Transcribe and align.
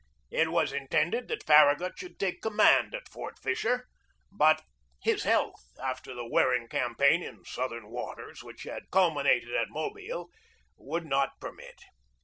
It 0.31 0.49
was 0.49 0.73
intended 0.73 1.27
that 1.27 1.43
Farragut 1.45 1.99
should 1.99 2.17
take 2.17 2.41
command 2.41 2.95
at 2.95 3.07
Fort 3.07 3.37
Fisher, 3.37 3.85
but 4.31 4.63
his 4.99 5.25
health, 5.25 5.63
after 5.79 6.15
the 6.15 6.27
wearing 6.27 6.67
campaign 6.67 7.21
in 7.21 7.45
Southern 7.45 7.87
waters 7.91 8.41
which 8.43 8.63
had 8.63 8.89
culminated 8.89 9.53
at 9.53 9.69
Mobile, 9.69 10.31
would 10.79 11.05
not 11.05 11.39
permit. 11.39 11.79